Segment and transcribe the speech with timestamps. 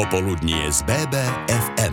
[0.00, 1.92] Popoludnie z BBFM.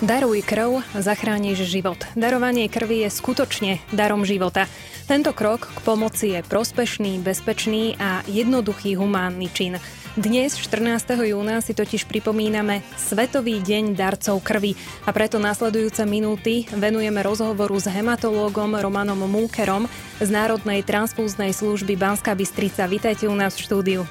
[0.00, 2.00] Daruj krv, zachrániš život.
[2.16, 4.64] Darovanie krvi je skutočne darom života.
[5.04, 9.76] Tento krok k pomoci je prospešný, bezpečný a jednoduchý humánny čin.
[10.16, 11.12] Dnes, 14.
[11.28, 14.72] júna, si totiž pripomíname Svetový deň darcov krvi
[15.04, 19.92] a preto nasledujúce minúty venujeme rozhovoru s hematológom Romanom Múkerom
[20.24, 22.88] z Národnej transfúznej služby Banská Bystrica.
[22.88, 24.08] Vítajte u nás v štúdiu.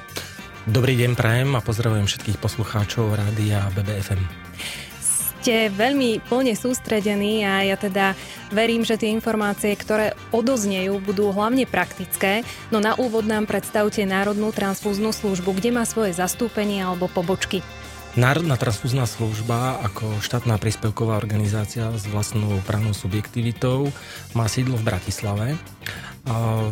[0.69, 4.21] Dobrý deň, prajem a pozdravujem všetkých poslucháčov rádia BBFM.
[5.01, 8.13] Ste veľmi plne sústredení a ja teda
[8.53, 12.45] verím, že tie informácie, ktoré odoznejú, budú hlavne praktické.
[12.69, 17.65] No na úvod nám predstavte Národnú transfúznu službu, kde má svoje zastúpenie alebo pobočky.
[18.19, 23.87] Národná transfúzna služba ako štátna príspevková organizácia s vlastnou právnou subjektivitou
[24.35, 25.47] má sídlo v Bratislave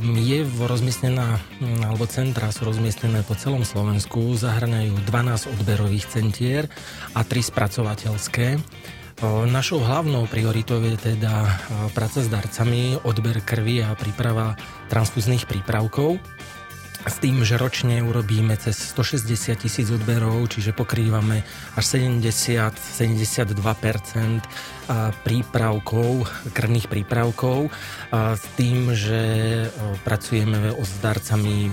[0.04, 1.42] je rozmiestnená,
[1.82, 6.70] alebo centra sú rozmiestnené po celom Slovensku, zahrňajú 12 odberových centier
[7.18, 8.62] a 3 spracovateľské.
[9.50, 11.60] Našou hlavnou prioritou je teda
[11.98, 14.54] práca s darcami, odber krvi a príprava
[14.88, 16.22] transfúznych prípravkov
[17.08, 21.48] s tým, že ročne urobíme cez 160 tisíc odberov, čiže pokrývame
[21.80, 23.56] až 70-72%
[25.24, 27.70] prípravkov, krvných prípravkov,
[28.12, 29.22] s tým, že
[30.02, 31.70] pracujeme s darcami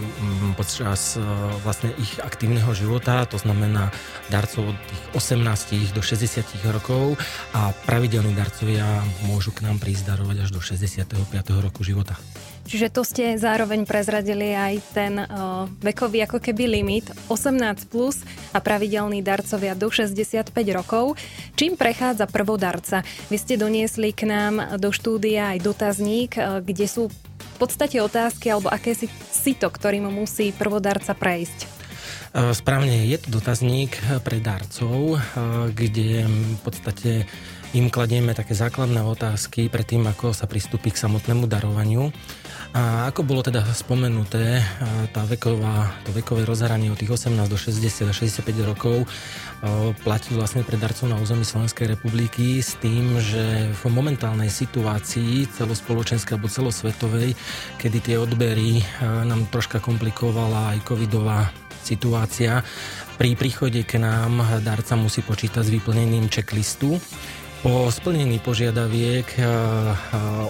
[0.54, 1.16] počas
[1.64, 3.90] vlastne ich aktívneho života, to znamená
[4.28, 5.02] darcov od tých
[5.34, 7.16] 18 do 60 rokov
[7.56, 8.84] a pravidelní darcovia
[9.24, 11.16] môžu k nám prísť darovať až do 65.
[11.64, 12.20] roku života.
[12.66, 18.58] Čiže to ste zároveň prezradili aj ten uh, vekový ako keby limit 18 plus a
[18.58, 21.14] pravidelní darcovia do 65 rokov.
[21.54, 23.06] Čím prechádza prvodarca?
[23.30, 28.50] Vy ste doniesli k nám do štúdia aj dotazník, uh, kde sú v podstate otázky
[28.50, 31.78] alebo aké si sito, ktorým musí prvodarca prejsť.
[32.36, 35.16] Správne, je to dotazník pre darcov,
[35.72, 37.24] kde v podstate
[37.72, 42.12] im kladieme také základné otázky pred tým, ako sa pristúpi k samotnému darovaniu.
[42.74, 44.60] A ako bolo teda spomenuté,
[45.14, 49.08] tá veková, to vekové rozhranie od tých 18 do 60 a 65 rokov
[50.04, 56.36] platí vlastne pre darcov na území Slovenskej republiky s tým, že v momentálnej situácii celospoločenskej
[56.36, 57.32] alebo celosvetovej,
[57.80, 61.48] kedy tie odbery nám troška komplikovala aj covidová
[61.80, 62.60] situácia,
[63.16, 67.00] pri príchode k nám darca musí počítať s vyplnením checklistu,
[67.64, 69.26] po splnení požiadaviek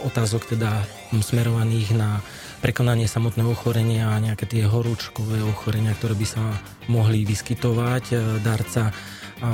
[0.03, 2.25] otázok teda smerovaných na
[2.65, 6.43] prekonanie samotného ochorenia a nejaké tie horúčkové ochorenia, ktoré by sa
[6.91, 8.05] mohli vyskytovať.
[8.11, 8.91] E, darca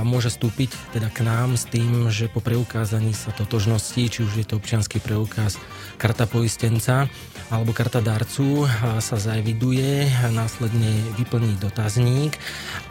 [0.06, 4.46] môže stúpiť teda k nám s tým, že po preukázaní sa totožnosti, či už je
[4.46, 5.58] to občianský preukaz,
[5.98, 7.10] karta poistenca
[7.50, 8.64] alebo karta darcu
[9.02, 10.88] sa zaeviduje, následne
[11.19, 12.38] vyplní dotazník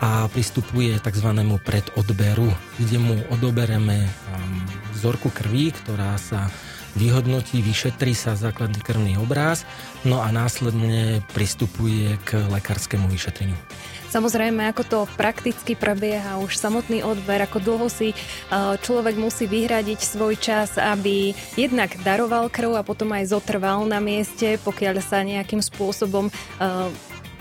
[0.03, 1.29] a pristupuje tzv.
[1.63, 4.11] predodberu, kde mu odobereme
[4.93, 6.51] vzorku krvi, ktorá sa
[6.95, 9.63] vyhodnotí, vyšetrí sa základný krvný obráz,
[10.03, 13.55] no a následne pristupuje k lekárskému vyšetreniu.
[14.11, 18.15] Samozrejme, ako to prakticky prebieha už samotný odber, ako dlho si e,
[18.83, 24.59] človek musí vyhradiť svoj čas, aby jednak daroval krv a potom aj zotrval na mieste,
[24.67, 26.31] pokiaľ sa nejakým spôsobom e,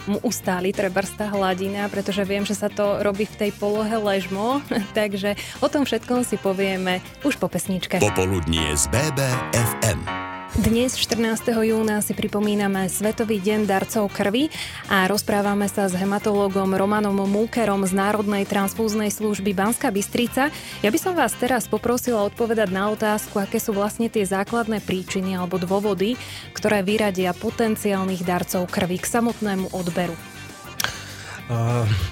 [0.07, 4.63] mu ustáli treba tá hladina, pretože viem, že sa to robí v tej polohe ležmo,
[4.99, 7.99] takže o tom všetkom si povieme už po pesničke.
[7.99, 10.30] Popoludnie z BBFM.
[10.51, 11.47] Dnes 14.
[11.63, 14.51] júna si pripomíname Svetový deň darcov krvi
[14.91, 20.51] a rozprávame sa s hematológom Romanom Múkerom z Národnej transfúznej služby Banska Bystrica.
[20.83, 25.39] Ja by som vás teraz poprosila odpovedať na otázku, aké sú vlastne tie základné príčiny
[25.39, 26.19] alebo dôvody,
[26.51, 30.19] ktoré vyradia potenciálnych darcov krvi k samotnému odberu.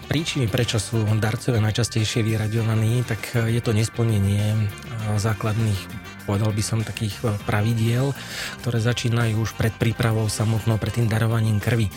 [0.06, 4.70] Príčiny, prečo sú darcovia najčastejšie vyraďovaní, tak je to nesplnenie
[5.19, 5.97] základných
[6.28, 8.12] povedal by som, takých e, pravidiel,
[8.61, 11.89] ktoré začínajú už pred prípravou samotnou, pred tým darovaním krvi.
[11.89, 11.93] E,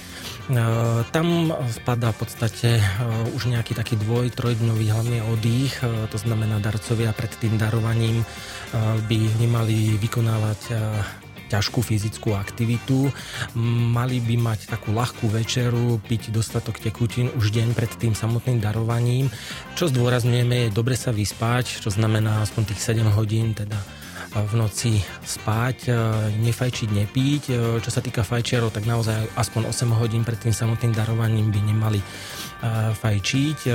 [1.12, 2.84] tam spadá v podstate e,
[3.36, 8.24] už nejaký taký dvoj, trojdňový hlavný oddych, to znamená darcovia pred tým darovaním
[9.10, 10.62] by nemali vykonávať
[11.52, 13.12] ťažkú fyzickú aktivitu,
[13.92, 19.28] mali by mať takú ľahkú večeru, piť dostatok tekutín už deň pred tým samotným darovaním.
[19.76, 23.76] Čo zdôrazňujeme je dobre sa vyspať, čo znamená aspoň tých 7 hodín teda
[24.32, 25.92] v noci spať,
[26.40, 27.44] nefajčiť, nepiť.
[27.84, 32.00] Čo sa týka fajčiarov, tak naozaj aspoň 8 hodín pred tým samotným darovaním by nemali
[33.02, 33.66] fajčiť.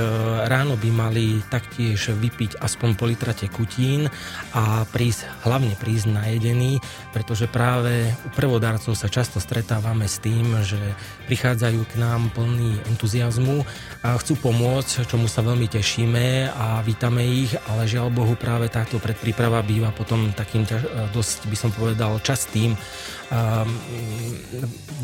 [0.47, 4.07] Ráno by mali taktiež vypiť aspoň pol litra tekutín
[4.55, 6.79] a prísť, hlavne prísť najedený,
[7.11, 10.79] pretože práve u prvodarcov sa často stretávame s tým, že
[11.27, 13.67] prichádzajú k nám plný entuziasmu
[14.07, 19.03] a chcú pomôcť, čomu sa veľmi tešíme a vítame ich, ale žiaľ Bohu práve táto
[19.03, 20.63] predpríprava býva potom takým
[21.11, 22.79] dosť, by som povedal, častým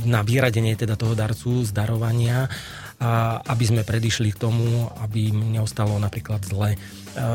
[0.08, 2.48] na vyradenie teda toho darcu z darovania
[3.04, 6.80] a aby sme predišli k tomu, aby neostalo napríklad zle.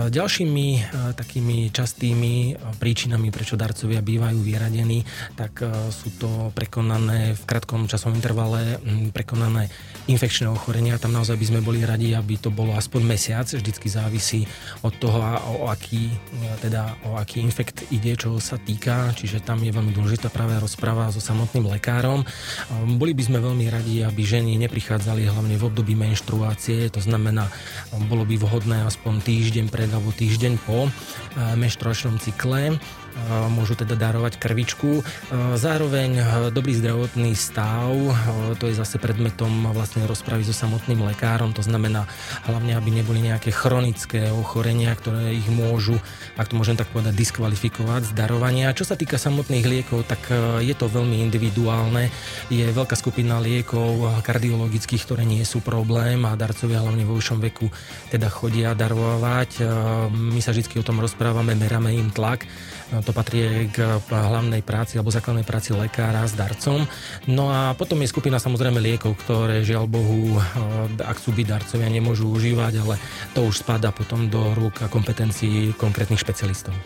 [0.09, 0.67] Ďalšími
[1.15, 5.07] takými častými príčinami, prečo darcovia bývajú vyradení,
[5.39, 5.63] tak
[5.95, 8.83] sú to prekonané v krátkom časovom intervale
[9.15, 9.71] prekonané
[10.11, 10.99] infekčné ochorenia.
[10.99, 13.47] Tam naozaj by sme boli radi, aby to bolo aspoň mesiac.
[13.47, 14.51] Vždycky závisí
[14.83, 15.23] od toho,
[15.63, 16.11] o aký,
[16.59, 19.15] teda, o aký infekt ide, čo sa týka.
[19.15, 22.27] Čiže tam je veľmi dôležitá práve rozpráva so samotným lekárom.
[22.99, 26.91] Boli by sme veľmi radi, aby ženy neprichádzali hlavne v období menštruácie.
[26.91, 27.47] To znamená,
[28.11, 32.77] bolo by vhodné aspoň týždeň pred alebo týždeň po eh, menštruačnom cykle
[33.51, 35.03] môžu teda darovať krvičku.
[35.59, 36.23] Zároveň
[36.55, 37.93] dobrý zdravotný stav,
[38.57, 42.07] to je zase predmetom vlastne rozpravy so samotným lekárom, to znamená
[42.47, 45.99] hlavne, aby neboli nejaké chronické ochorenia, ktoré ich môžu,
[46.39, 48.77] ak to môžem tak povedať, diskvalifikovať z darovania.
[48.77, 50.31] Čo sa týka samotných liekov, tak
[50.63, 52.09] je to veľmi individuálne.
[52.49, 57.67] Je veľká skupina liekov kardiologických, ktoré nie sú problém a darcovia hlavne vo vyššom veku
[58.09, 59.65] teda chodia darovať.
[60.15, 62.47] My sa vždy o tom rozprávame, meráme im tlak
[63.09, 63.81] to patrí k
[64.13, 66.85] hlavnej práci alebo základnej práci lekára s darcom.
[67.25, 71.89] No a potom je skupina samozrejme liekov, ktoré žiaľ Bohu, eh, ak sú byť darcovia,
[71.89, 73.01] nemôžu užívať, ale
[73.33, 76.77] to už spada potom do rúk a kompetencií konkrétnych špecialistov.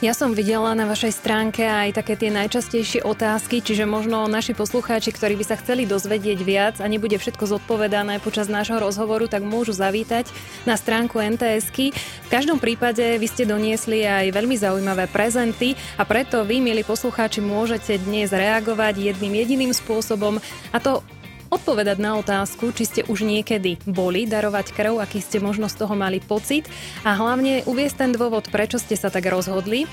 [0.00, 5.12] Ja som videla na vašej stránke aj také tie najčastejšie otázky, čiže možno naši poslucháči,
[5.12, 9.76] ktorí by sa chceli dozvedieť viac a nebude všetko zodpovedané počas nášho rozhovoru, tak môžu
[9.76, 10.24] zavítať
[10.64, 11.92] na stránku NTSky.
[11.92, 17.44] V každom prípade vy ste doniesli aj veľmi zaujímavé prezenty a preto vy, milí poslucháči,
[17.44, 20.40] môžete dnes reagovať jedným jediným spôsobom
[20.72, 21.04] a to
[21.50, 25.98] odpovedať na otázku, či ste už niekedy boli darovať krv, aký ste možno z toho
[25.98, 26.70] mali pocit
[27.02, 29.90] a hlavne uviesť ten dôvod, prečo ste sa tak rozhodli.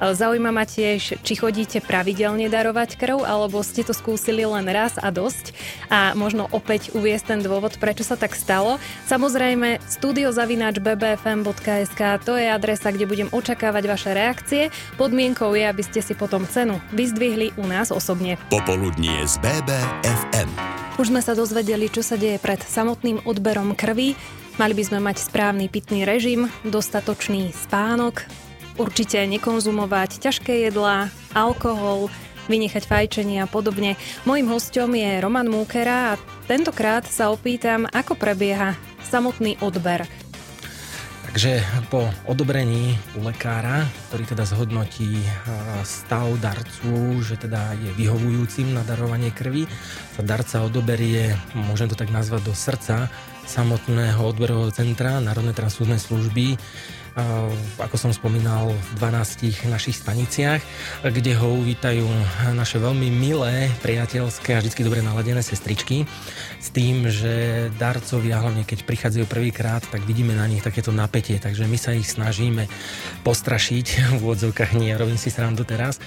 [0.00, 5.12] Zaujíma ma tiež, či chodíte pravidelne darovať krv, alebo ste to skúsili len raz a
[5.12, 5.52] dosť
[5.92, 8.80] a možno opäť uviesť ten dôvod, prečo sa tak stalo.
[9.04, 14.72] Samozrejme, studiozavináč.bbfm.sk to je adresa, kde budem očakávať vaše reakcie.
[14.96, 18.40] Podmienkou je, aby ste si potom cenu vyzdvihli u nás osobne.
[18.48, 20.79] Popoludnie z BBFM.
[21.00, 24.12] Už sme sa dozvedeli, čo sa deje pred samotným odberom krvi.
[24.60, 28.28] Mali by sme mať správny pitný režim, dostatočný spánok,
[28.76, 32.12] určite nekonzumovať ťažké jedlá, alkohol,
[32.52, 33.96] vynechať fajčenie a podobne.
[34.28, 38.76] Mojím hostom je Roman Múkera a tentokrát sa opýtam, ako prebieha
[39.08, 40.04] samotný odber.
[41.20, 41.62] Takže
[41.92, 45.20] po odobrení u lekára, ktorý teda zhodnotí
[45.86, 49.68] stav darcu, že teda je vyhovujúcim na darovanie krvi,
[50.16, 53.06] sa darca odoberie, môžem to tak nazvať, do srdca
[53.46, 56.58] samotného odberového centra Národnej transfúznej služby,
[57.80, 60.62] ako som spomínal, v 12 našich staniciach,
[61.02, 62.06] kde ho uvítajú
[62.54, 66.06] naše veľmi milé, priateľské a vždy dobre naladené sestričky
[66.60, 71.66] s tým, že darcovia, hlavne keď prichádzajú prvýkrát, tak vidíme na nich takéto napätie, takže
[71.66, 72.68] my sa ich snažíme
[73.26, 73.86] postrašiť
[74.16, 75.98] v úvodzovkách, nie, robím si srandu teraz.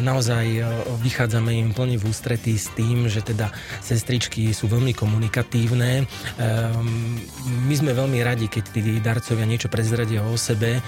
[0.00, 0.62] Naozaj e,
[1.00, 3.50] vychádzame im plne v ústretí s tým, že teda
[3.80, 6.04] sestričky sú veľmi komunikatívne.
[6.04, 7.18] Ehm,
[7.66, 10.84] my sme veľmi radi, keď tí darcovia niečo prezradia o sebe,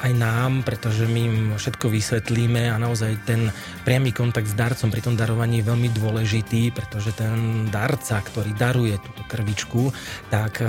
[0.00, 3.52] aj nám, pretože my im všetko vysvetlíme a naozaj ten
[3.84, 8.96] priamy kontakt s darcom pri tom darovaní je veľmi dôležitý, pretože ten darca, ktorý daruje
[8.96, 9.92] túto krvičku,
[10.32, 10.64] tak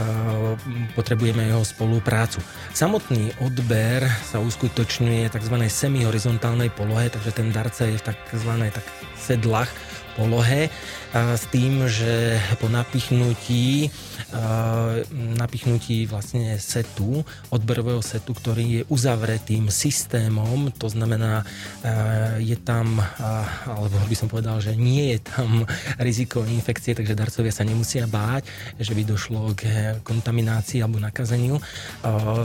[1.00, 2.44] potrebujeme jeho spoluprácu.
[2.76, 5.56] Samotný odber sa uskutočňuje tzv.
[5.72, 8.52] semihorizontálnej polohe, takže ten darca je v tzv.
[8.68, 9.72] Tak sedlach
[10.18, 10.74] polohe
[11.14, 13.94] s tým, že po napichnutí
[15.38, 21.46] napichnutí vlastne setu, odberového setu, ktorý je uzavretým systémom, to znamená,
[22.42, 23.00] je tam,
[23.64, 25.64] alebo by som povedal, že nie je tam
[26.02, 28.50] riziko infekcie, takže darcovia sa nemusia báť,
[28.82, 31.62] že by došlo k kontaminácii alebo nakazeniu.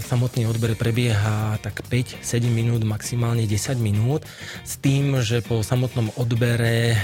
[0.07, 4.23] Samotný odber prebieha tak 5-7 minút, maximálne 10 minút,
[4.62, 6.95] s tým, že po samotnom odbere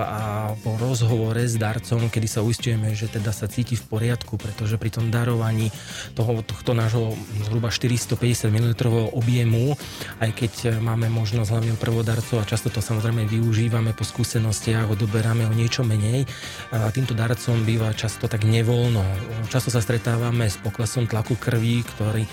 [0.00, 4.80] a po rozhovore s darcom, kedy sa uistujeme, že teda sa cíti v poriadku, pretože
[4.80, 5.68] pri tom darovaní
[6.16, 7.12] toho, tohto nášho
[7.44, 8.72] zhruba 450 ml
[9.12, 9.76] objemu,
[10.24, 15.52] aj keď máme možnosť hlavne prvodarcov a často to samozrejme využívame po skúsenostiach, odoberáme o
[15.52, 16.24] niečo menej,
[16.72, 19.04] a týmto darcom býva často tak nevoľno.
[19.52, 22.24] Často sa stretávame s poklesom tlaku krvi, ktorý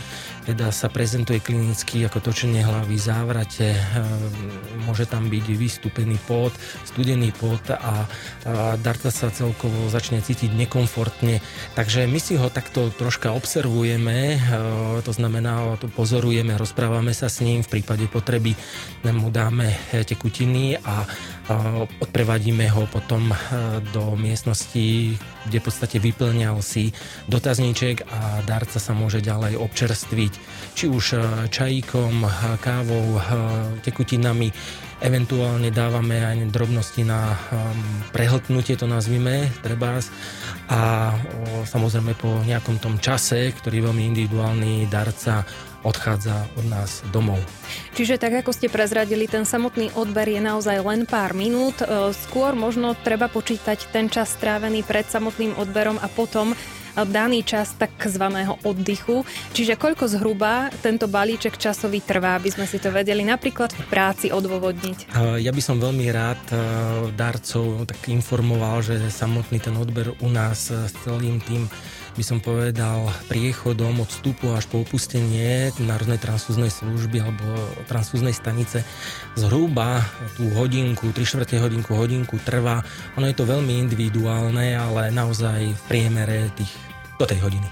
[0.46, 3.76] teda sa prezentuje klinicky ako točenie hlavy, závrate,
[4.88, 7.96] môže tam byť vystúpený pot, studený pot a, a
[8.78, 11.42] darca sa celkovo začne cítiť nekomfortne.
[11.76, 14.40] Takže my si ho takto troška observujeme, e,
[15.02, 18.54] to znamená, to pozorujeme, rozprávame sa s ním, v prípade potreby
[19.08, 19.74] mu dáme
[20.06, 21.04] tekutiny a
[22.02, 23.36] odprevadíme ho potom e,
[23.92, 25.18] do miestnosti,
[25.48, 26.94] kde v podstate vyplňal si
[27.28, 30.34] dotazníček a darca sa môže ďalej občerstviť
[30.76, 31.18] či už e,
[31.52, 32.24] čajíkom,
[32.62, 33.20] kávou,
[33.84, 34.54] tekutinami,
[35.02, 37.34] eventuálne dávame aj drobnosti na
[38.14, 40.14] prehltnutie, to nazvime, trebárs.
[40.70, 41.12] A
[41.66, 45.42] samozrejme po nejakom tom čase, ktorý je veľmi individuálny, darca
[45.84, 47.40] odchádza od nás domov.
[47.98, 51.82] Čiže tak, ako ste prezradili, ten samotný odber je naozaj len pár minút.
[51.82, 56.54] E, skôr možno treba počítať ten čas strávený pred samotným odberom a potom
[56.96, 59.24] daný čas takzvaného oddychu.
[59.56, 64.28] Čiže koľko zhruba tento balíček časový trvá, aby sme si to vedeli napríklad v práci
[64.32, 65.16] odôvodniť?
[65.40, 66.44] Ja by som veľmi rád
[67.16, 71.72] darcov tak informoval, že samotný ten odber u nás s celým tým
[72.16, 77.48] by som povedal, priechodom od vstupu až po opustenie Národnej transfúznej služby alebo
[77.88, 78.84] transfúznej stanice
[79.40, 80.04] zhruba
[80.36, 82.84] tú hodinku, 3 čtvrte hodinku, hodinku trvá.
[83.16, 86.72] Ono je to veľmi individuálne, ale naozaj v priemere tých
[87.22, 87.68] do tej hodiny.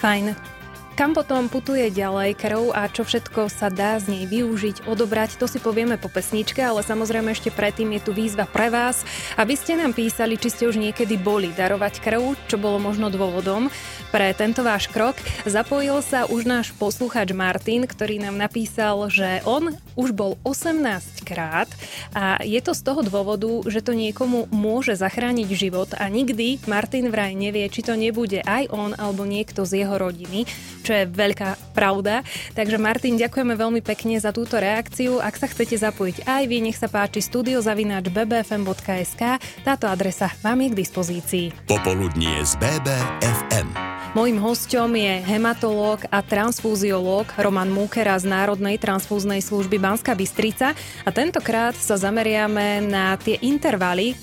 [0.00, 0.55] Fajn.
[0.96, 5.44] Kam potom putuje ďalej krv a čo všetko sa dá z nej využiť, odobrať, to
[5.44, 9.04] si povieme po pesničke, ale samozrejme ešte predtým je tu výzva pre vás,
[9.36, 13.68] aby ste nám písali, či ste už niekedy boli darovať krv, čo bolo možno dôvodom
[14.08, 15.20] pre tento váš krok.
[15.44, 20.80] Zapojil sa už náš posluchač Martin, ktorý nám napísal, že on už bol 18
[21.28, 21.68] krát
[22.16, 27.12] a je to z toho dôvodu, že to niekomu môže zachrániť život a nikdy Martin
[27.12, 30.48] vraj nevie, či to nebude aj on alebo niekto z jeho rodiny
[30.86, 32.22] čo je veľká pravda.
[32.54, 35.18] Takže Martin, ďakujeme veľmi pekne za túto reakciu.
[35.18, 39.22] Ak sa chcete zapojiť aj vy, nech sa páči studiozavináč.bbfm.sk.
[39.66, 41.50] Táto adresa vám je k dispozícii.
[41.66, 43.74] Popoludnie z BBFM.
[44.16, 50.72] Mojím hostom je hematológ a transfúziológ Roman Múkera z Národnej transfúznej služby Banska Bystrica
[51.04, 54.16] a tentokrát sa zameriame na tie intervaly,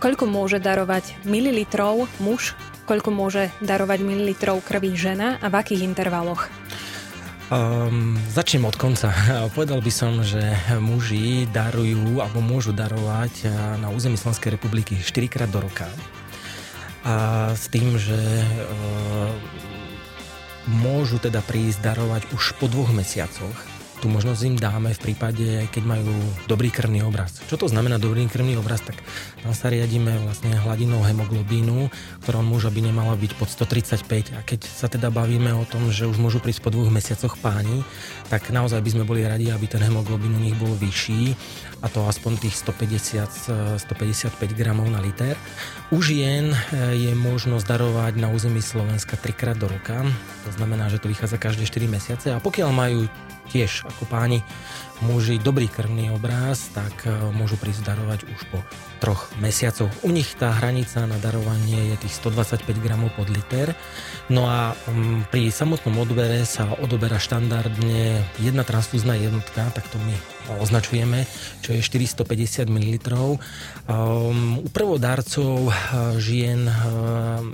[0.00, 2.56] koľko môže darovať mililitrov muž
[2.88, 6.48] koľko môže darovať mililitrov krvi žena a v akých intervaloch?
[7.52, 9.12] Um, začnem od konca.
[9.56, 10.40] Povedal by som, že
[10.80, 15.88] muži darujú alebo môžu darovať eh, na území Slovenskej republiky 4 krát do roka.
[17.08, 19.32] A s tým, že uh,
[20.66, 25.82] môžu teda prísť darovať už po dvoch mesiacoch tú možnosť im dáme v prípade, keď
[25.82, 26.14] majú
[26.46, 27.42] dobrý krvný obraz.
[27.50, 28.78] Čo to znamená dobrý krvný obraz?
[28.86, 28.94] Tak
[29.42, 31.90] tam sa riadíme vlastne hladinou hemoglobínu,
[32.22, 36.06] ktorá muža by nemala byť pod 135 a keď sa teda bavíme o tom, že
[36.06, 37.82] už môžu prísť po dvoch mesiacoch páni,
[38.30, 41.34] tak naozaj by sme boli radi, aby ten hemoglobín u nich bol vyšší
[41.78, 45.38] a to aspoň tých 150-155 gramov na liter.
[45.94, 46.58] U žien eh,
[46.94, 50.02] je možnosť darovať na území Slovenska trikrát do roka,
[50.42, 53.00] to znamená, že to vychádza každé 4 mesiace a pokiaľ majú
[53.48, 54.44] tiež ako páni
[55.02, 58.58] muži dobrý krvný obraz, tak e, môžu prísť darovať už po
[58.98, 59.90] troch mesiacoch.
[60.02, 63.78] U nich tá hranica na darovanie je tých 125 gramov pod liter.
[64.26, 70.14] No a mm, pri samotnom odbere sa odoberá štandardne jedna transfúzna jednotka, tak to my
[70.58, 71.28] označujeme,
[71.60, 72.96] čo je 450 ml.
[73.84, 75.72] Um, u prvodárcov uh,
[76.16, 76.64] žien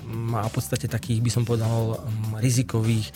[0.07, 3.11] má v podstate takých, by som povedal, um, rizikových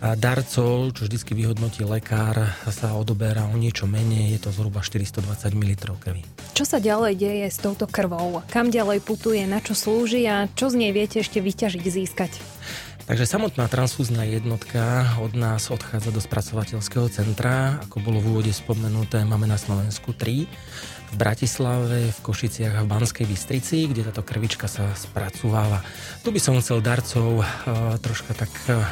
[0.00, 5.26] darcov, čo vždy vyhodnotí lekár, sa odoberá o niečo menej, je to zhruba 420
[5.58, 6.22] ml krvi.
[6.54, 8.46] Čo sa ďalej deje s touto krvou?
[8.46, 12.32] Kam ďalej putuje, na čo slúži a čo z nej viete ešte vyťažiť, získať?
[13.06, 17.78] Takže samotná transfúzna jednotka od nás odchádza do spracovateľského centra.
[17.86, 20.50] Ako bolo v úvode spomenuté, máme na Slovensku 3.
[21.06, 25.86] V Bratislave, v Košiciach a v Banskej Bystrici, kde táto krvička sa spracováva.
[26.26, 28.82] Tu by som chcel darcov uh, troška tak uh,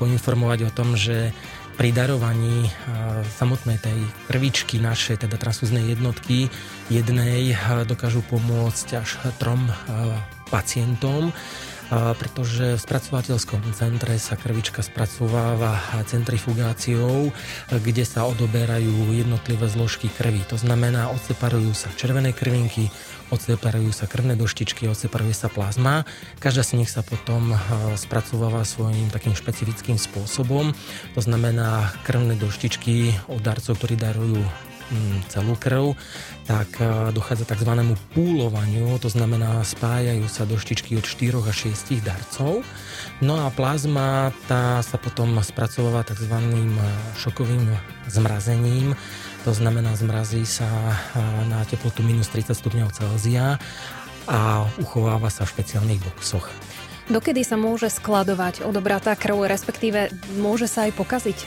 [0.00, 1.36] poinformovať o tom, že
[1.74, 3.98] pri darovaní uh, samotnej tej
[4.30, 6.48] krvičky našej, teda transfúznej jednotky,
[6.88, 7.54] jednej
[7.86, 9.66] dokážu pomôcť až trom
[10.52, 11.34] pacientom
[11.92, 15.76] pretože v spracovateľskom centre sa krvička spracováva
[16.08, 17.28] centrifugáciou,
[17.70, 20.42] kde sa odoberajú jednotlivé zložky krvi.
[20.48, 22.88] To znamená, odseparujú sa červené krvinky,
[23.34, 26.06] odseparujú sa krvné doštičky, odseparuje sa plazma.
[26.38, 27.52] Každá z nich sa potom
[27.98, 30.72] spracováva svojím takým špecifickým spôsobom.
[31.18, 34.40] To znamená, krvné doštičky od darcov, ktorí darujú
[34.92, 35.96] Mm, celú krv,
[36.44, 37.72] tak e, dochádza tzv.
[38.12, 42.60] púlovaniu, to znamená spájajú sa doštičky od 4 a 6 darcov.
[43.24, 46.36] No a plazma tá sa potom spracováva tzv.
[46.36, 46.60] E,
[47.16, 47.64] šokovým
[48.12, 48.92] zmrazením,
[49.44, 50.66] to znamená zmrazí sa
[51.52, 53.60] na teplotu minus 30 stupňov Celzia
[54.24, 56.48] a uchováva sa v špeciálnych boxoch.
[57.12, 60.08] Dokedy sa môže skladovať odobratá krv, respektíve
[60.40, 61.38] môže sa aj pokaziť?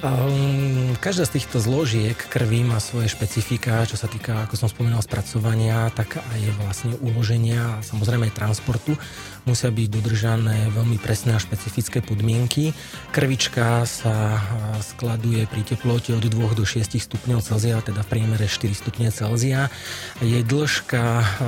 [0.00, 5.04] Um, každá z týchto zložiek krvi má svoje špecifika, čo sa týka, ako som spomínal,
[5.04, 8.96] spracovania, tak aj vlastne uloženia a samozrejme aj transportu
[9.44, 12.72] musia byť dodržané veľmi presné a špecifické podmienky.
[13.12, 14.40] Krvička sa
[14.80, 19.68] skladuje pri teplote od 2 do 6 stupňov Celzia, teda v priemere 4 stupne Celzia.
[20.24, 21.04] Jej dĺžka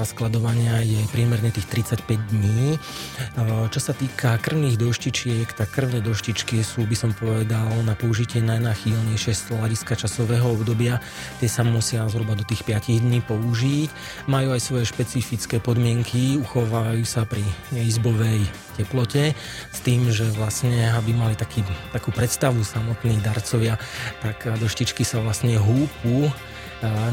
[0.09, 2.77] skladovania je priemerne tých 35 dní.
[3.73, 9.33] Čo sa týka krvných doštičiek, tak krvné doštičky sú, by som povedal, na použitie najnachýlnejšie
[9.33, 10.99] z hľadiska časového obdobia.
[11.39, 13.89] Tie sa musia zhruba do tých 5 dní použiť.
[14.27, 18.45] Majú aj svoje špecifické podmienky, uchovávajú sa pri izbovej
[18.75, 19.37] teplote
[19.71, 21.63] s tým, že vlastne, aby mali taký,
[21.95, 23.79] takú predstavu samotní darcovia,
[24.21, 26.27] tak doštičky sa vlastne húpu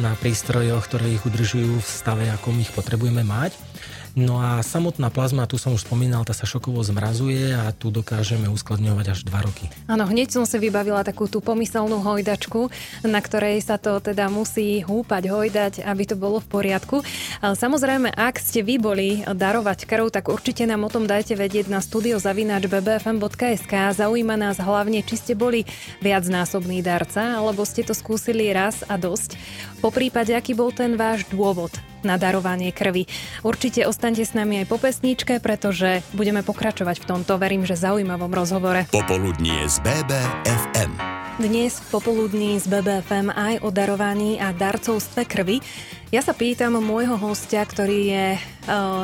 [0.01, 3.68] na prístrojoch, ktoré ich udržujú v stave, akom ich potrebujeme mať.
[4.17, 8.49] No a samotná plazma, tu som už spomínal, tá sa šokovo zmrazuje a tu dokážeme
[8.49, 9.69] uskladňovať až 2 roky.
[9.85, 12.73] Áno, hneď som si vybavila takú tú pomyselnú hojdačku,
[13.05, 17.05] na ktorej sa to teda musí húpať, hojdať, aby to bolo v poriadku.
[17.39, 21.77] Samozrejme, ak ste vy boli darovať krv, tak určite nám o tom dajte vedieť na
[21.79, 23.73] studiozavinač.bbfm.sk.
[23.93, 25.69] Zaujíma nás hlavne, či ste boli
[26.01, 29.37] viacnásobný darca, alebo ste to skúsili raz a dosť.
[29.79, 31.71] Po prípade, aký bol ten váš dôvod
[32.03, 33.07] na darovanie krvi.
[33.41, 38.31] Určite ostaňte s nami aj po pesničke, pretože budeme pokračovať v tomto, verím, že zaujímavom
[38.31, 38.85] rozhovore.
[38.91, 40.91] Popoludnie z BBFM.
[41.39, 45.63] Dnes popoludní z BBFM aj o darovaní a darcovstve krvi.
[46.11, 48.39] Ja sa pýtam môjho hostia, ktorý je e,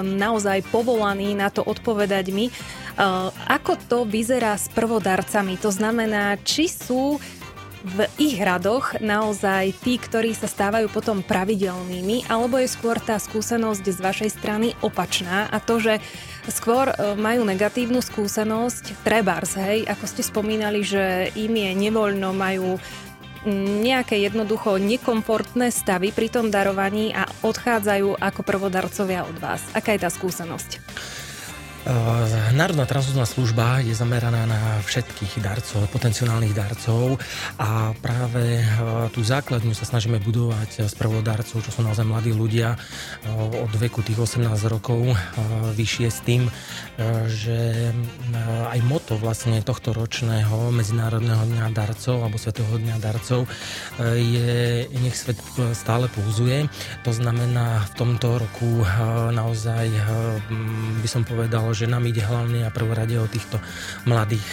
[0.03, 2.53] naozaj povolaný na to odpovedať mi, e,
[3.47, 5.55] ako to vyzerá s prvodarcami.
[5.63, 7.23] To znamená, či sú
[7.85, 13.85] v ich radoch naozaj tí, ktorí sa stávajú potom pravidelnými, alebo je skôr tá skúsenosť
[13.85, 16.01] z vašej strany opačná a to, že
[16.49, 22.81] skôr e, majú negatívnu skúsenosť, trebárs, hej, ako ste spomínali, že im je nevoľno, majú
[23.85, 29.61] nejaké jednoducho nekomfortné stavy pri tom darovaní a odchádzajú ako prvodarcovia od vás.
[29.77, 30.81] Aká je tá skúsenosť?
[31.85, 37.21] Eh, Národná transfúzna služba je zameraná na všetkých darcov, potenciálnych darcov
[37.61, 38.69] a práve eh,
[39.13, 44.01] tú základňu sa snažíme budovať z prvodarcov, čo sú naozaj mladí ľudia eh, od veku
[44.01, 45.13] tých 18 rokov
[45.77, 46.49] vyššie s tým,
[47.27, 47.91] že
[48.71, 53.45] aj moto vlastne tohto ročného Medzinárodného dňa darcov alebo Svetého dňa darcov
[54.15, 55.37] je nech svet
[55.75, 56.71] stále pouzuje.
[57.03, 58.81] To znamená v tomto roku
[59.35, 59.91] naozaj
[61.03, 63.59] by som povedal, že nám ide hlavne a prvorade o týchto
[64.07, 64.43] mladých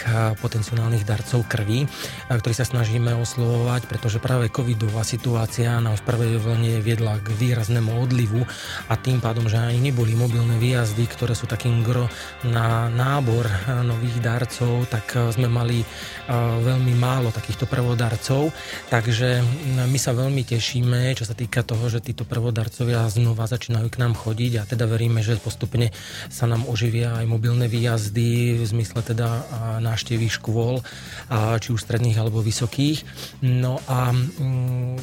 [0.43, 1.87] potenciálnych darcov krvi,
[2.27, 7.95] ktorých sa snažíme oslovovať, pretože práve covidová situácia nás v prvej vlne viedla k výraznému
[8.03, 8.43] odlivu
[8.91, 12.11] a tým pádom, že aj neboli mobilné výjazdy, ktoré sú takým gro
[12.43, 13.47] na nábor
[13.87, 15.87] nových darcov, tak sme mali
[16.59, 18.51] veľmi málo takýchto prvodarcov,
[18.89, 19.39] takže
[19.87, 24.17] my sa veľmi tešíme, čo sa týka toho, že títo prvodarcovia znova začínajú k nám
[24.17, 25.93] chodiť a teda veríme, že postupne
[26.33, 29.45] sa nám oživia aj mobilné výjazdy v zmysle teda
[29.83, 30.81] návštevy škôl,
[31.61, 33.05] či už stredných alebo vysokých.
[33.45, 34.97] No a mm,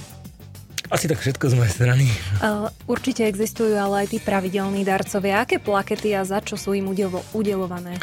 [0.90, 2.06] asi tak všetko z mojej strany.
[2.92, 5.46] Určite existujú ale aj tí pravidelní darcovia.
[5.46, 6.90] Aké plakety a za čo sú im
[7.32, 7.96] udelované?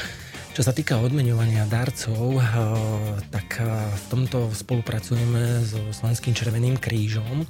[0.57, 2.41] Čo sa týka odmeňovania darcov,
[3.29, 7.45] tak v tomto spolupracujeme so Slovenským červeným krížom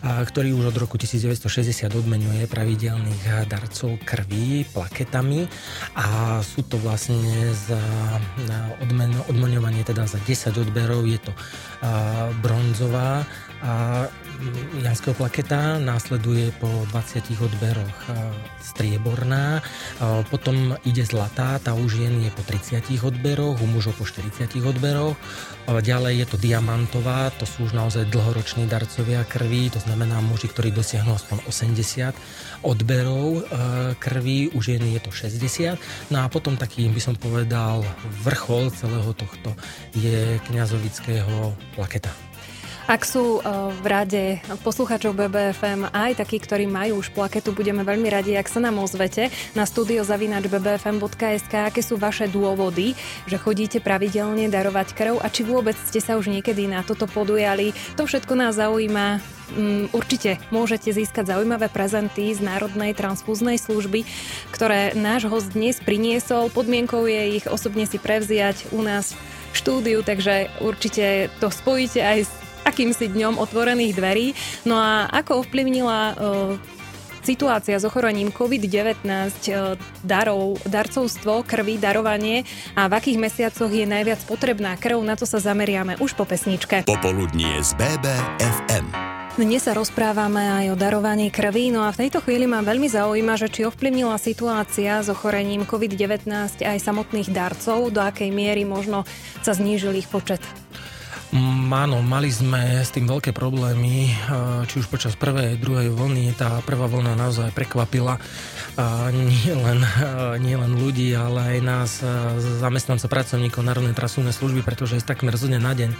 [0.00, 5.44] ktorý už od roku 1960 odmenuje pravidelných darcov krvi plaketami.
[5.96, 7.20] A sú to vlastne
[7.52, 7.80] za
[8.80, 11.04] odmen, odmeňovanie teda za 10 odberov.
[11.04, 11.32] Je to
[12.40, 13.28] bronzová
[13.60, 14.06] a
[14.80, 17.98] Janského plaketa, následuje po 20 odberoch
[18.64, 19.60] strieborná,
[20.32, 25.12] potom ide zlatá, tá už je po 30 odberoch, u mužov po 40 odberoch.
[25.68, 30.72] Ďalej je to diamantová, to sú už naozaj dlhoroční darcovia krvi, to znamená muži, ktorí
[30.72, 32.16] dosiahnu aspoň 80
[32.64, 33.44] odberov
[34.00, 35.76] krvi, u ženy je to 60.
[36.08, 37.84] No a potom taký, by som povedal,
[38.24, 39.52] vrchol celého tohto
[39.92, 42.08] je kňazovického plaketa.
[42.90, 44.22] Ak sú eh, v rade
[44.66, 49.30] poslucháčov BBFM aj takí, ktorí majú už plaketu, budeme veľmi radi, ak sa nám ozvete
[49.54, 52.98] na studiozavinačbbfm.sk, aké sú vaše dôvody,
[53.30, 57.70] že chodíte pravidelne darovať krv a či vôbec ste sa už niekedy na toto podujali.
[57.94, 59.22] To všetko nás zaujíma
[59.54, 64.02] mm, určite môžete získať zaujímavé prezenty z Národnej transfúznej služby,
[64.50, 66.50] ktoré náš host dnes priniesol.
[66.50, 69.14] Podmienkou je ich osobne si prevziať u nás
[69.50, 74.26] v štúdiu, takže určite to spojíte aj s akýmsi dňom otvorených dverí.
[74.64, 76.80] No a ako ovplyvnila uh,
[77.22, 84.24] situácia s ochorením COVID-19, e, darov, darcovstvo, krvi, darovanie a v akých mesiacoch je najviac
[84.24, 86.88] potrebná krv, na to sa zameriame už po pesničke.
[86.88, 88.86] Popoludnie z BBFM.
[89.38, 93.38] Dnes sa rozprávame aj o darovaní krvi, no a v tejto chvíli ma veľmi zaujíma,
[93.38, 96.28] že či ovplyvnila situácia s ochorením COVID-19
[96.60, 99.06] aj samotných darcov, do akej miery možno
[99.40, 100.42] sa znížil ich počet.
[101.30, 104.10] Áno, mali sme s tým veľké problémy,
[104.66, 106.34] či už počas prvej, druhej vlny.
[106.34, 108.18] Tá prvá vlna naozaj prekvapila
[109.10, 109.80] nie len,
[110.40, 111.90] nie len ľudí, ale aj nás,
[112.62, 115.90] zamestnancov pracovníkov Národnej trasúnej služby, pretože takmer zo na deň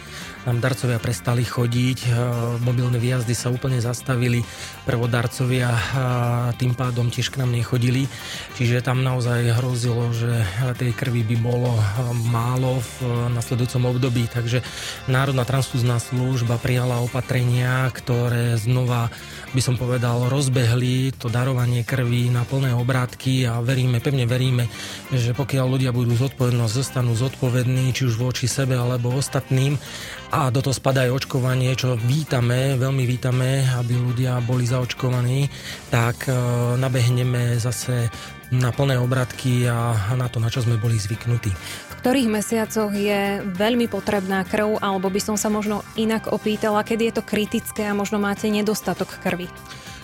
[0.47, 2.09] nám darcovia prestali chodiť,
[2.63, 4.41] mobilné výjazdy sa úplne zastavili,
[4.87, 5.69] prvodarcovia
[6.57, 8.07] tým pádom tiež k nám nechodili,
[8.57, 10.41] čiže tam naozaj hrozilo, že
[10.79, 11.75] tej krvi by bolo
[12.31, 14.63] málo v nasledujúcom období, takže
[15.11, 19.13] Národná transfúzna služba prijala opatrenia, ktoré znova,
[19.53, 24.69] by som povedal, rozbehli to darovanie krvi na plné obrátky a veríme, pevne veríme,
[25.09, 29.81] že pokiaľ ľudia budú zodpovednosť, zostanú zodpovední, či už voči sebe alebo ostatným,
[30.29, 35.49] a do toho spadá aj očkovanie, čo vítame, veľmi vítame, aby ľudia boli zaočkovaní,
[35.89, 36.37] tak e,
[36.77, 38.13] nabehneme zase
[38.53, 41.49] na plné obratky a na to, na čo sme boli zvyknutí.
[42.05, 47.13] Ktorých mesiacoch je veľmi potrebná krv, alebo by som sa možno inak opýtala, kedy je
[47.17, 49.49] to kritické a možno máte nedostatok krvi?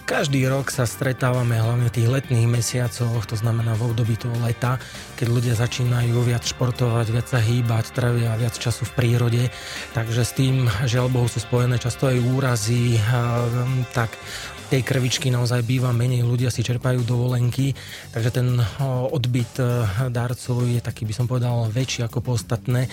[0.07, 4.79] Každý rok sa stretávame hlavne v tých letných mesiacoch, to znamená v období toho leta,
[5.19, 9.43] keď ľudia začínajú viac športovať, viac sa hýbať, trávia viac času v prírode.
[9.91, 12.95] Takže s tým, žiaľ Bohu, sú spojené často aj úrazy,
[13.91, 14.15] tak
[14.67, 17.71] tej krvičky naozaj býva menej, ľudia si čerpajú dovolenky,
[18.11, 18.59] takže ten
[19.15, 19.65] odbyt e,
[20.11, 22.91] darcov je taký, by som povedal, väčší ako po ostatné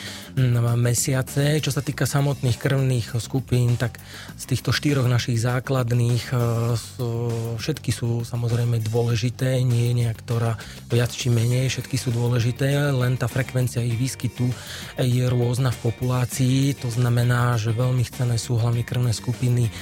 [0.79, 1.59] mesiace.
[1.59, 3.99] Čo sa týka samotných krvných skupín, tak
[4.39, 6.35] z týchto štyroch našich základných e,
[7.59, 10.55] všetky sú samozrejme dôležité, nie je ktorá
[10.95, 14.47] viac či menej, všetky sú dôležité, len tá frekvencia ich výskytu
[15.03, 19.73] je rôzna v populácii, to znamená, že veľmi chcené sú hlavne krvné skupiny e,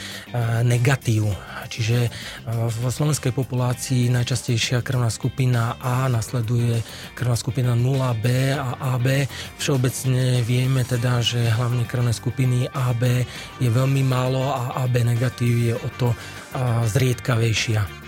[0.65, 1.29] negatív,
[1.69, 2.11] čiže Čiže eh,
[2.47, 6.79] v slovenskej populácii najčastejšia krvná skupina A nasleduje
[7.19, 9.27] krvná skupina 0B a AB.
[9.59, 13.27] Všeobecne vieme teda, že hlavne krvné skupiny AB
[13.59, 18.02] je veľmi málo a AB negatív je o to eh, zriedkavejšia.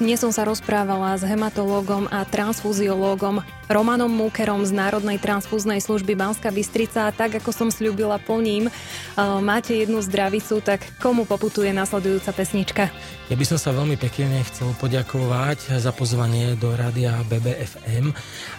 [0.00, 6.52] Dnes som sa rozprávala s hematológom a transfuziológom Romanom Múkerom z Národnej transfúznej služby Banska
[6.52, 8.68] Bystrica tak, ako som slúbila, plním.
[9.16, 12.92] Máte jednu zdravicu, tak komu poputuje nasledujúca pesnička?
[13.32, 18.12] Ja by som sa veľmi pekne chcel poďakovať za pozvanie do rádia BBFM.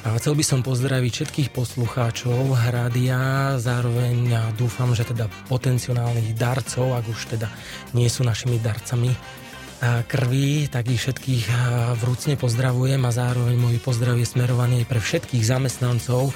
[0.08, 7.06] A chcel by som pozdraviť všetkých poslucháčov rádia, zároveň dúfam, že teda potenciálnych darcov, ak
[7.06, 7.54] už teda
[7.94, 9.14] nie sú našimi darcami,
[10.08, 11.46] krvi, tak ich všetkých
[12.00, 16.32] vrúcne pozdravujem a zároveň môj pozdrav je smerovaný pre všetkých zamestnancov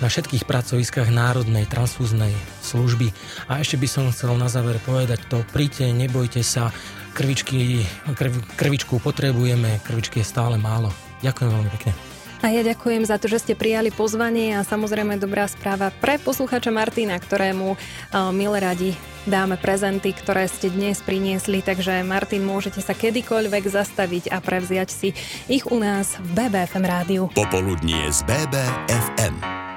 [0.00, 2.32] na všetkých pracoviskách Národnej transfúznej
[2.64, 3.12] služby.
[3.48, 6.72] A ešte by som chcel na záver povedať to, príďte, nebojte sa,
[7.16, 7.84] krvičky,
[8.16, 10.92] krv, krvičku potrebujeme, krvičky je stále málo.
[11.20, 12.09] Ďakujem veľmi pekne.
[12.40, 16.72] A ja ďakujem za to, že ste prijali pozvanie a samozrejme dobrá správa pre posluchača
[16.72, 18.90] Martina, ktorému uh, milé radi
[19.28, 25.12] dáme prezenty, ktoré ste dnes priniesli, takže Martin, môžete sa kedykoľvek zastaviť a prevziať si
[25.52, 27.22] ich u nás v BBFM rádiu.
[27.36, 29.69] Popoludnie z BBFM.